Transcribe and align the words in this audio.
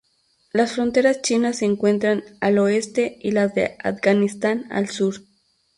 Las 0.51 0.71
fronteras 0.71 1.21
chinas 1.21 1.59
se 1.59 1.65
encuentran 1.65 2.23
al 2.39 2.57
oeste 2.57 3.19
y 3.21 3.33
las 3.33 3.53
de 3.53 3.75
Afganistán 3.77 4.65
al 4.71 4.89
sur. 4.89 5.17